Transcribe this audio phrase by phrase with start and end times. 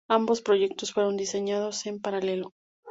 [0.09, 2.55] Ambos proyectos fueron diseñados en paralelo.